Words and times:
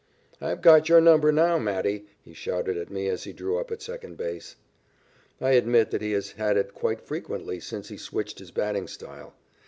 "I've 0.41 0.63
got 0.63 0.89
your 0.89 0.99
number 0.99 1.31
now, 1.31 1.59
Matty!" 1.59 2.07
he 2.19 2.33
shouted 2.33 2.75
at 2.75 2.89
me 2.89 3.07
as 3.07 3.25
he 3.25 3.33
drew 3.33 3.59
up 3.59 3.69
at 3.71 3.83
second 3.83 4.17
base. 4.17 4.55
I 5.39 5.51
admit 5.51 5.91
that 5.91 6.01
he 6.01 6.13
has 6.13 6.31
had 6.31 6.57
it 6.57 6.73
quite 6.73 7.01
frequently 7.01 7.59
since 7.59 7.89
he 7.89 7.97
switched 7.97 8.39
his 8.39 8.49
batting 8.49 8.87
style. 8.87 9.35